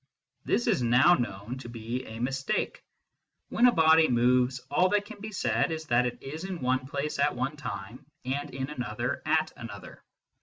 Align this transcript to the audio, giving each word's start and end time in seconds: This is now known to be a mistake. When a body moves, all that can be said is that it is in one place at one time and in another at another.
This 0.45 0.65
is 0.65 0.81
now 0.81 1.13
known 1.13 1.59
to 1.59 1.69
be 1.69 2.03
a 2.07 2.17
mistake. 2.17 2.83
When 3.49 3.67
a 3.67 3.71
body 3.71 4.07
moves, 4.07 4.59
all 4.71 4.89
that 4.89 5.05
can 5.05 5.19
be 5.21 5.31
said 5.31 5.71
is 5.71 5.85
that 5.85 6.07
it 6.07 6.17
is 6.23 6.43
in 6.43 6.59
one 6.59 6.87
place 6.87 7.19
at 7.19 7.35
one 7.35 7.55
time 7.55 8.03
and 8.25 8.49
in 8.49 8.71
another 8.71 9.21
at 9.27 9.51
another. 9.55 10.01